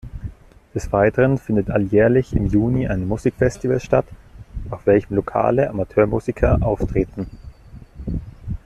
Des 0.73 0.91
Weiteren 0.91 1.37
findet 1.37 1.69
alljährlich 1.69 2.33
im 2.35 2.47
Juni 2.47 2.87
ein 2.87 3.07
Musikfestival 3.07 3.79
statt, 3.79 4.07
auf 4.71 4.83
welchem 4.87 5.13
lokale 5.13 5.69
Amateurmusiker 5.69 6.57
auftreten. 6.61 7.29